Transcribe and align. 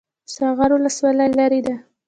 ساغر 0.35 0.69
ولسوالۍ 0.73 1.29
لیرې 1.37 1.61
ده؟ 1.65 1.75